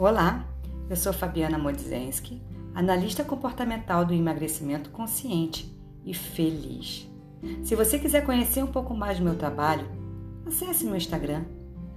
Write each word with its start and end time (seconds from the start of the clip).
Olá, 0.00 0.46
eu 0.88 0.94
sou 0.94 1.12
Fabiana 1.12 1.58
Modzenski, 1.58 2.40
analista 2.72 3.24
comportamental 3.24 4.04
do 4.04 4.14
emagrecimento 4.14 4.90
consciente 4.90 5.76
e 6.04 6.14
feliz. 6.14 7.10
Se 7.64 7.74
você 7.74 7.98
quiser 7.98 8.24
conhecer 8.24 8.62
um 8.62 8.68
pouco 8.68 8.94
mais 8.94 9.18
do 9.18 9.24
meu 9.24 9.34
trabalho, 9.34 9.88
acesse 10.46 10.84
meu 10.84 10.94
Instagram, 10.94 11.44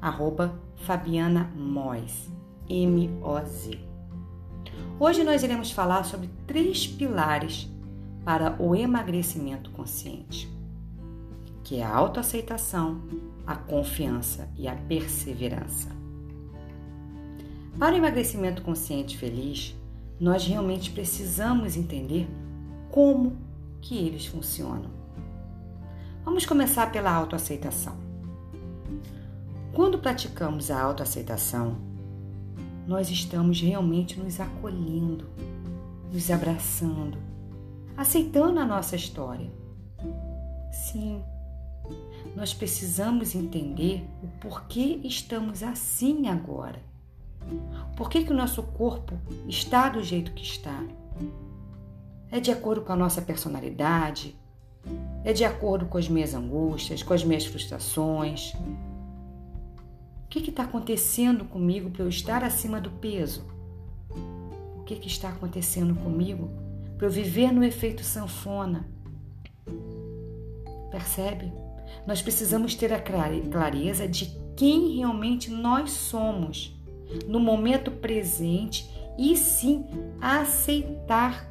arroba 0.01 0.59
Fabiana 0.77 1.51
Moz, 1.55 2.27
M-O-Z. 2.67 3.77
Hoje 4.99 5.23
nós 5.23 5.43
iremos 5.43 5.69
falar 5.69 6.03
sobre 6.03 6.27
três 6.47 6.87
pilares 6.87 7.69
para 8.25 8.59
o 8.59 8.75
emagrecimento 8.75 9.69
consciente, 9.69 10.51
que 11.63 11.75
é 11.75 11.83
a 11.83 11.95
autoaceitação, 11.95 12.99
a 13.45 13.55
confiança 13.55 14.49
e 14.57 14.67
a 14.67 14.73
perseverança. 14.75 16.00
Para 17.81 17.95
o 17.95 17.97
emagrecimento 17.97 18.61
consciente 18.61 19.17
feliz, 19.17 19.75
nós 20.19 20.45
realmente 20.45 20.91
precisamos 20.91 21.75
entender 21.75 22.29
como 22.91 23.35
que 23.81 23.97
eles 23.97 24.27
funcionam. 24.27 24.91
Vamos 26.23 26.45
começar 26.45 26.91
pela 26.91 27.11
autoaceitação. 27.11 27.97
Quando 29.73 29.97
praticamos 29.97 30.69
a 30.69 30.79
autoaceitação, 30.79 31.79
nós 32.85 33.09
estamos 33.09 33.59
realmente 33.59 34.19
nos 34.19 34.39
acolhendo, 34.39 35.27
nos 36.13 36.29
abraçando, 36.29 37.17
aceitando 37.97 38.59
a 38.59 38.65
nossa 38.65 38.95
história. 38.95 39.51
Sim, 40.71 41.19
nós 42.35 42.53
precisamos 42.53 43.33
entender 43.33 44.07
o 44.21 44.27
porquê 44.39 44.99
estamos 45.03 45.63
assim 45.63 46.27
agora 46.27 46.90
por 47.95 48.09
que, 48.09 48.23
que 48.23 48.31
o 48.31 48.35
nosso 48.35 48.63
corpo 48.63 49.17
está 49.47 49.89
do 49.89 50.03
jeito 50.03 50.31
que 50.31 50.43
está? 50.43 50.83
É 52.31 52.39
de 52.39 52.49
acordo 52.49 52.81
com 52.81 52.93
a 52.93 52.95
nossa 52.95 53.21
personalidade? 53.21 54.35
É 55.23 55.33
de 55.33 55.43
acordo 55.43 55.85
com 55.85 55.97
as 55.97 56.07
minhas 56.07 56.33
angústias, 56.33 57.03
com 57.03 57.13
as 57.13 57.23
minhas 57.23 57.45
frustrações? 57.45 58.53
O 60.25 60.27
que 60.29 60.49
está 60.49 60.63
acontecendo 60.63 61.45
comigo 61.45 61.89
para 61.91 62.03
eu 62.03 62.09
estar 62.09 62.43
acima 62.43 62.79
do 62.79 62.89
peso? 62.89 63.45
O 64.79 64.83
que, 64.83 64.95
que 64.95 65.07
está 65.07 65.29
acontecendo 65.29 65.93
comigo 65.93 66.49
para 66.97 67.07
eu 67.07 67.11
viver 67.11 67.51
no 67.51 67.63
efeito 67.63 68.03
sanfona? 68.03 68.87
Percebe? 70.89 71.51
Nós 72.07 72.21
precisamos 72.21 72.75
ter 72.75 72.93
a 72.93 72.99
clareza 72.99 74.07
de 74.07 74.31
quem 74.55 74.95
realmente 74.95 75.51
nós 75.51 75.91
somos 75.91 76.80
no 77.27 77.39
momento 77.39 77.91
presente 77.91 78.89
e 79.17 79.35
sim 79.35 79.85
aceitar, 80.19 81.49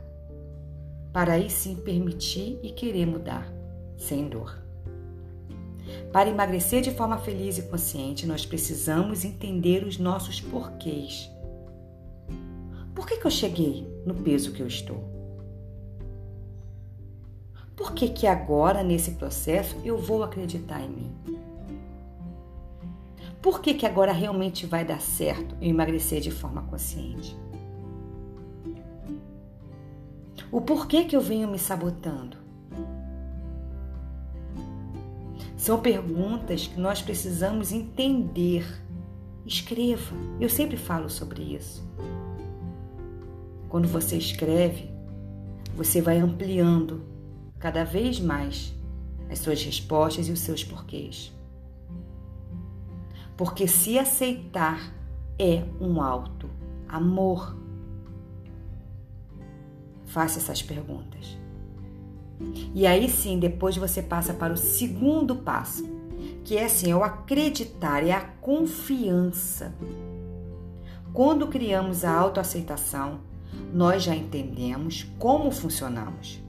para 1.12 1.34
aí 1.34 1.50
sim 1.50 1.76
permitir 1.76 2.58
e 2.62 2.70
querer 2.70 3.06
mudar, 3.06 3.52
sem 3.96 4.28
dor. 4.28 4.58
Para 6.12 6.28
emagrecer 6.28 6.82
de 6.82 6.90
forma 6.90 7.18
feliz 7.18 7.58
e 7.58 7.62
consciente, 7.62 8.26
nós 8.26 8.44
precisamos 8.44 9.24
entender 9.24 9.84
os 9.84 9.98
nossos 9.98 10.40
porquês. 10.40 11.30
Por 12.94 13.06
que, 13.06 13.16
que 13.16 13.26
eu 13.26 13.30
cheguei 13.30 13.86
no 14.04 14.14
peso 14.14 14.52
que 14.52 14.60
eu 14.60 14.66
estou? 14.66 15.08
Por 17.76 17.92
que, 17.92 18.08
que 18.08 18.26
agora, 18.26 18.82
nesse 18.82 19.12
processo, 19.12 19.76
eu 19.84 19.96
vou 19.96 20.22
acreditar 20.22 20.82
em 20.82 20.88
mim? 20.88 21.39
Por 23.42 23.60
que, 23.60 23.72
que 23.72 23.86
agora 23.86 24.12
realmente 24.12 24.66
vai 24.66 24.84
dar 24.84 25.00
certo 25.00 25.56
eu 25.60 25.68
emagrecer 25.68 26.20
de 26.20 26.30
forma 26.30 26.62
consciente? 26.62 27.36
O 30.52 30.60
porquê 30.60 31.04
que 31.04 31.16
eu 31.16 31.20
venho 31.20 31.48
me 31.48 31.58
sabotando? 31.58 32.36
São 35.56 35.80
perguntas 35.80 36.66
que 36.66 36.78
nós 36.78 37.00
precisamos 37.00 37.72
entender. 37.72 38.66
Escreva. 39.46 40.14
Eu 40.38 40.48
sempre 40.48 40.76
falo 40.76 41.08
sobre 41.08 41.42
isso. 41.54 41.82
Quando 43.68 43.88
você 43.88 44.16
escreve, 44.16 44.90
você 45.74 46.02
vai 46.02 46.18
ampliando 46.18 47.04
cada 47.58 47.84
vez 47.84 48.18
mais 48.18 48.74
as 49.30 49.38
suas 49.38 49.62
respostas 49.62 50.28
e 50.28 50.32
os 50.32 50.40
seus 50.40 50.64
porquês. 50.64 51.32
Porque 53.40 53.66
se 53.66 53.98
aceitar 53.98 54.92
é 55.38 55.64
um 55.80 56.02
alto 56.02 56.50
amor. 56.86 57.56
Faça 60.04 60.38
essas 60.38 60.60
perguntas. 60.60 61.38
E 62.74 62.86
aí 62.86 63.08
sim, 63.08 63.38
depois 63.38 63.78
você 63.78 64.02
passa 64.02 64.34
para 64.34 64.52
o 64.52 64.58
segundo 64.58 65.36
passo, 65.36 65.88
que 66.44 66.58
é 66.58 66.66
assim, 66.66 66.90
é 66.90 66.94
o 66.94 67.02
acreditar, 67.02 68.06
é 68.06 68.12
a 68.12 68.20
confiança. 68.20 69.74
Quando 71.10 71.46
criamos 71.46 72.04
a 72.04 72.12
autoaceitação, 72.12 73.20
nós 73.72 74.02
já 74.02 74.14
entendemos 74.14 75.04
como 75.18 75.50
funcionamos. 75.50 76.42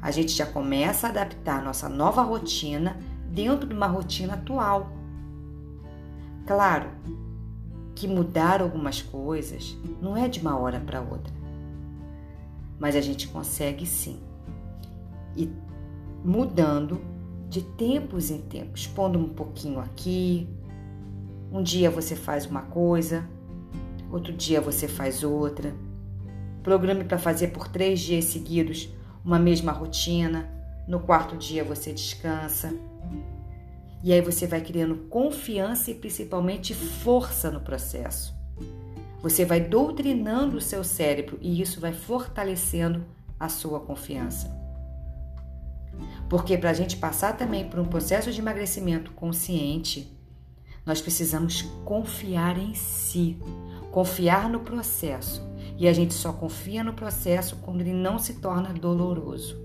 A 0.00 0.10
gente 0.10 0.32
já 0.32 0.46
começa 0.46 1.06
a 1.06 1.10
adaptar 1.10 1.62
nossa 1.62 1.86
nova 1.86 2.22
rotina 2.22 2.98
dentro 3.30 3.68
de 3.68 3.74
uma 3.74 3.86
rotina 3.86 4.32
atual. 4.32 5.04
Claro 6.46 6.90
que 7.94 8.06
mudar 8.06 8.62
algumas 8.62 9.02
coisas 9.02 9.76
não 10.00 10.16
é 10.16 10.28
de 10.28 10.40
uma 10.40 10.56
hora 10.56 10.78
para 10.78 11.00
outra, 11.00 11.32
mas 12.78 12.94
a 12.94 13.00
gente 13.00 13.26
consegue 13.28 13.84
sim. 13.84 14.20
E 15.36 15.50
mudando 16.24 17.00
de 17.48 17.62
tempos 17.62 18.30
em 18.30 18.40
tempos, 18.42 18.86
pondo 18.86 19.18
um 19.18 19.28
pouquinho 19.28 19.80
aqui. 19.80 20.48
Um 21.50 21.62
dia 21.62 21.90
você 21.90 22.14
faz 22.14 22.46
uma 22.46 22.62
coisa, 22.62 23.24
outro 24.10 24.32
dia 24.32 24.60
você 24.60 24.86
faz 24.86 25.24
outra. 25.24 25.74
Programe 26.62 27.04
para 27.04 27.18
fazer 27.18 27.48
por 27.48 27.68
três 27.68 28.00
dias 28.00 28.26
seguidos 28.26 28.88
uma 29.24 29.38
mesma 29.38 29.72
rotina. 29.72 30.48
No 30.86 31.00
quarto 31.00 31.36
dia 31.36 31.64
você 31.64 31.92
descansa. 31.92 32.72
E 34.02 34.12
aí 34.12 34.20
você 34.20 34.46
vai 34.46 34.60
criando 34.60 35.08
confiança 35.08 35.90
e 35.90 35.94
principalmente 35.94 36.74
força 36.74 37.50
no 37.50 37.60
processo. 37.60 38.34
Você 39.22 39.44
vai 39.44 39.60
doutrinando 39.60 40.56
o 40.56 40.60
seu 40.60 40.84
cérebro 40.84 41.38
e 41.40 41.60
isso 41.60 41.80
vai 41.80 41.92
fortalecendo 41.92 43.04
a 43.38 43.48
sua 43.48 43.80
confiança. 43.80 44.54
Porque 46.28 46.56
para 46.58 46.70
a 46.70 46.74
gente 46.74 46.96
passar 46.96 47.36
também 47.36 47.68
por 47.68 47.78
um 47.78 47.86
processo 47.86 48.32
de 48.32 48.40
emagrecimento 48.40 49.10
consciente, 49.12 50.16
nós 50.84 51.00
precisamos 51.00 51.62
confiar 51.84 52.58
em 52.58 52.74
si, 52.74 53.38
confiar 53.90 54.48
no 54.48 54.60
processo. 54.60 55.44
E 55.78 55.86
a 55.88 55.92
gente 55.92 56.14
só 56.14 56.32
confia 56.32 56.82
no 56.82 56.94
processo 56.94 57.56
quando 57.56 57.80
ele 57.80 57.92
não 57.92 58.18
se 58.18 58.34
torna 58.34 58.72
doloroso. 58.72 59.60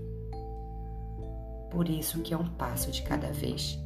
Por 1.70 1.88
isso 1.88 2.20
que 2.20 2.34
é 2.34 2.36
um 2.36 2.48
passo 2.48 2.90
de 2.90 3.02
cada 3.02 3.32
vez. 3.32 3.81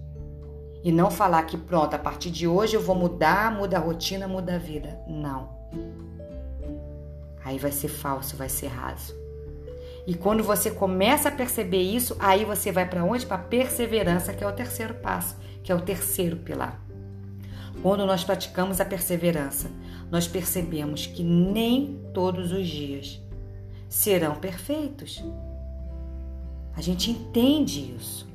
E 0.83 0.93
não 0.93 1.11
falar 1.11 1.43
que 1.45 1.57
pronto, 1.57 1.95
a 1.95 1.99
partir 1.99 2.31
de 2.31 2.47
hoje 2.47 2.77
eu 2.77 2.81
vou 2.81 2.95
mudar, 2.95 3.51
muda 3.53 3.77
a 3.77 3.81
rotina, 3.81 4.29
muda 4.29 4.55
a 4.55 4.59
vida. 4.59 5.01
Não. 5.09 5.51
Aí 7.45 7.59
vai 7.59 7.73
ser 7.73 7.89
falso, 7.89 8.37
vai 8.37 8.49
ser 8.49 8.69
raso. 8.69 9.15
E 10.07 10.15
quando 10.15 10.43
você 10.45 10.71
começa 10.71 11.29
a 11.29 11.33
perceber 11.33 11.83
isso, 11.83 12.17
aí 12.21 12.45
você 12.45 12.71
vai 12.71 12.89
para 12.89 13.05
onde? 13.05 13.27
Para 13.27 13.39
perseverança, 13.39 14.33
que 14.33 14.45
é 14.45 14.47
o 14.47 14.53
terceiro 14.53 14.95
passo, 14.95 15.37
que 15.65 15.73
é 15.73 15.75
o 15.75 15.81
terceiro 15.81 16.37
pilar. 16.37 16.81
Quando 17.83 18.07
nós 18.07 18.23
praticamos 18.23 18.81
a 18.81 18.85
perseverança, 18.85 19.71
nós 20.11 20.29
percebemos 20.29 21.07
que 21.07 21.25
nem 21.25 22.01
todos 22.15 22.53
os 22.53 22.67
dias 22.67 23.21
serão 23.89 24.37
perfeitos. 24.37 25.23
A 26.77 26.81
gente 26.81 27.11
entende 27.11 27.95
isso. 27.97 28.29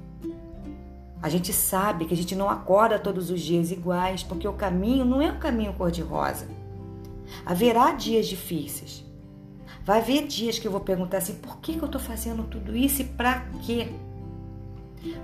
A 1.22 1.30
gente 1.30 1.54
sabe 1.54 2.06
que 2.06 2.14
a 2.14 2.18
gente 2.18 2.36
não 2.36 2.50
acorda 2.50 2.98
todos 2.98 3.30
os 3.30 3.40
dias 3.40 3.72
iguais, 3.72 4.24
porque 4.24 4.48
o 4.48 4.54
caminho 4.54 5.06
não 5.06 5.22
é 5.22 5.32
um 5.32 5.38
caminho 5.38 5.74
cor-de-rosa. 5.74 6.48
Haverá 7.46 7.92
dias 7.92 8.28
difíceis. 8.28 9.06
Vai 9.86 10.00
haver 10.00 10.26
dias 10.26 10.58
que 10.58 10.68
eu 10.68 10.72
vou 10.72 10.82
perguntar 10.82 11.18
assim: 11.18 11.36
por 11.36 11.58
que, 11.58 11.78
eu 11.78 11.86
estou 11.86 12.02
fazendo 12.02 12.44
tudo 12.44 12.76
isso 12.76 13.02
e 13.02 13.06
para 13.06 13.42
quê? 13.64 13.90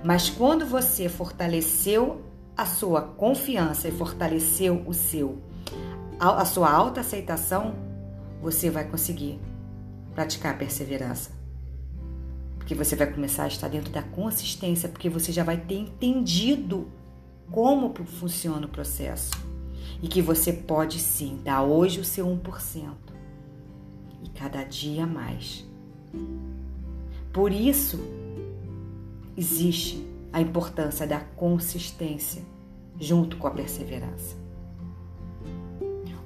Mas 0.04 0.30
quando 0.30 0.64
você 0.64 1.08
fortaleceu 1.08 2.22
a 2.56 2.64
sua 2.64 3.02
confiança 3.02 3.88
e 3.88 3.92
fortaleceu 3.92 4.82
o 4.86 4.94
seu 4.94 5.42
a 6.18 6.44
sua 6.44 6.68
autoaceitação, 6.68 7.76
você 8.42 8.68
vai 8.70 8.84
conseguir 8.84 9.40
praticar 10.16 10.52
a 10.54 10.56
perseverança 10.56 11.37
porque 12.68 12.84
você 12.84 12.94
vai 12.94 13.10
começar 13.10 13.44
a 13.44 13.48
estar 13.48 13.66
dentro 13.66 13.90
da 13.90 14.02
consistência, 14.02 14.90
porque 14.90 15.08
você 15.08 15.32
já 15.32 15.42
vai 15.42 15.56
ter 15.56 15.76
entendido 15.76 16.86
como 17.50 17.94
funciona 18.04 18.66
o 18.66 18.68
processo. 18.68 19.30
e 20.02 20.06
que 20.06 20.20
você 20.20 20.52
pode 20.52 21.00
sim 21.00 21.40
dar 21.42 21.62
hoje 21.62 21.98
o 21.98 22.04
seu 22.04 22.26
1% 22.26 22.92
e 24.22 24.28
cada 24.28 24.62
dia 24.62 25.06
mais. 25.06 25.66
Por 27.32 27.50
isso, 27.50 27.98
existe 29.36 30.06
a 30.30 30.40
importância 30.40 31.06
da 31.06 31.18
consistência 31.18 32.42
junto 33.00 33.38
com 33.38 33.46
a 33.46 33.50
perseverança. 33.50 34.36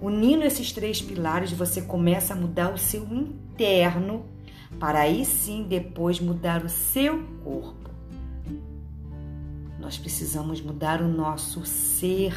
Unindo 0.00 0.44
esses 0.44 0.72
três 0.72 1.00
pilares, 1.00 1.52
você 1.52 1.80
começa 1.80 2.34
a 2.34 2.36
mudar 2.36 2.74
o 2.74 2.78
seu 2.78 3.04
interno 3.04 4.26
para 4.78 5.00
aí 5.00 5.24
sim 5.24 5.64
depois 5.68 6.20
mudar 6.20 6.64
o 6.64 6.68
seu 6.68 7.22
corpo. 7.44 7.90
Nós 9.78 9.98
precisamos 9.98 10.60
mudar 10.60 11.00
o 11.02 11.08
nosso 11.08 11.64
ser 11.64 12.34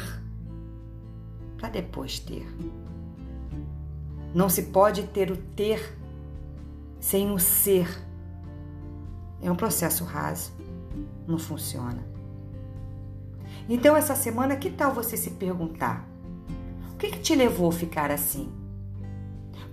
para 1.56 1.68
depois 1.68 2.18
ter. 2.18 2.46
Não 4.34 4.48
se 4.48 4.64
pode 4.64 5.04
ter 5.04 5.30
o 5.30 5.36
ter 5.36 5.96
sem 7.00 7.30
o 7.32 7.38
ser. 7.38 7.88
É 9.40 9.50
um 9.50 9.56
processo 9.56 10.04
raso, 10.04 10.52
não 11.26 11.38
funciona. 11.38 12.04
Então, 13.68 13.96
essa 13.96 14.14
semana, 14.14 14.56
que 14.56 14.70
tal 14.70 14.92
você 14.92 15.16
se 15.16 15.30
perguntar: 15.30 16.06
o 16.92 16.96
que, 16.96 17.10
que 17.10 17.20
te 17.20 17.34
levou 17.34 17.68
a 17.68 17.72
ficar 17.72 18.10
assim? 18.10 18.52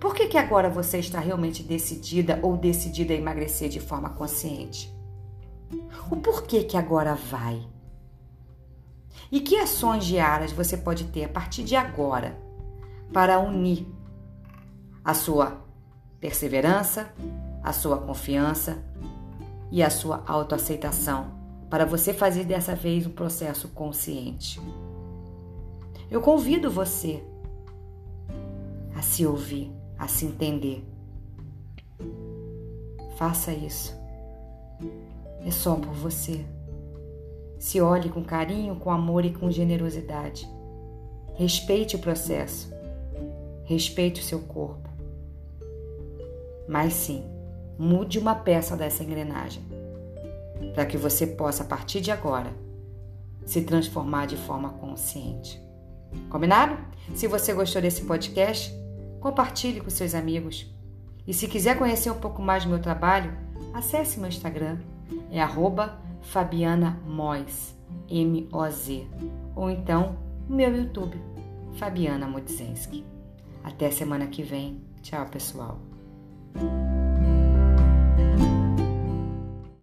Por 0.03 0.13
que, 0.13 0.27
que 0.27 0.37
agora 0.37 0.69
você 0.69 0.99
está 0.99 1.17
realmente 1.17 1.63
decidida 1.63 2.37
ou 2.43 2.57
decidida 2.57 3.13
a 3.13 3.15
emagrecer 3.15 3.69
de 3.69 3.79
forma 3.79 4.09
consciente? 4.09 4.93
O 6.11 6.17
porquê 6.17 6.61
que 6.65 6.75
agora 6.75 7.15
vai? 7.15 7.65
E 9.31 9.39
que 9.39 9.55
ações 9.55 10.03
diárias 10.03 10.51
você 10.51 10.75
pode 10.75 11.05
ter 11.05 11.23
a 11.23 11.29
partir 11.29 11.63
de 11.63 11.77
agora 11.77 12.37
para 13.13 13.39
unir 13.39 13.87
a 15.05 15.13
sua 15.13 15.63
perseverança, 16.19 17.09
a 17.63 17.71
sua 17.71 17.97
confiança 17.97 18.83
e 19.71 19.81
a 19.81 19.89
sua 19.89 20.21
autoaceitação 20.27 21.31
para 21.69 21.85
você 21.85 22.13
fazer 22.13 22.43
dessa 22.43 22.75
vez 22.75 23.07
um 23.07 23.11
processo 23.11 23.69
consciente? 23.69 24.59
Eu 26.11 26.19
convido 26.19 26.69
você 26.69 27.23
a 28.93 29.01
se 29.01 29.25
ouvir, 29.25 29.71
a 30.03 30.07
se 30.07 30.25
entender. 30.25 30.83
Faça 33.15 33.53
isso. 33.53 33.95
É 35.45 35.49
só 35.49 35.75
por 35.75 35.93
você. 35.93 36.45
Se 37.57 37.79
olhe 37.79 38.09
com 38.09 38.21
carinho, 38.21 38.75
com 38.75 38.91
amor 38.91 39.23
e 39.23 39.33
com 39.33 39.49
generosidade. 39.49 40.45
Respeite 41.35 41.95
o 41.95 41.99
processo. 41.99 42.69
Respeite 43.63 44.19
o 44.19 44.23
seu 44.23 44.39
corpo. 44.41 44.89
Mas 46.67 46.93
sim, 46.93 47.23
mude 47.79 48.19
uma 48.19 48.35
peça 48.35 48.75
dessa 48.75 49.03
engrenagem 49.03 49.63
para 50.73 50.85
que 50.85 50.97
você 50.97 51.25
possa, 51.25 51.63
a 51.63 51.65
partir 51.65 52.01
de 52.01 52.11
agora, 52.11 52.53
se 53.45 53.61
transformar 53.61 54.27
de 54.27 54.35
forma 54.35 54.69
consciente. 54.69 55.61
Combinado? 56.29 56.77
Se 57.15 57.25
você 57.25 57.53
gostou 57.53 57.81
desse 57.81 58.03
podcast, 58.03 58.82
compartilhe 59.23 59.79
com 59.79 59.89
seus 59.89 60.13
amigos. 60.13 60.69
E 61.25 61.33
se 61.33 61.47
quiser 61.47 61.77
conhecer 61.77 62.11
um 62.11 62.19
pouco 62.19 62.41
mais 62.41 62.65
do 62.65 62.69
meu 62.69 62.79
trabalho, 62.79 63.33
acesse 63.73 64.19
meu 64.19 64.27
Instagram, 64.27 64.79
é 65.31 65.41
arroba 65.41 65.97
Fabiana 66.21 66.99
Moz, 67.07 67.73
M-O-Z, 68.09 69.07
ou 69.55 69.69
então 69.69 70.17
o 70.49 70.53
meu 70.53 70.75
YouTube, 70.75 71.17
Fabiana 71.75 72.27
Modzenski. 72.27 73.05
Até 73.63 73.89
semana 73.89 74.27
que 74.27 74.43
vem. 74.43 74.83
Tchau, 75.01 75.25
pessoal. 75.27 75.79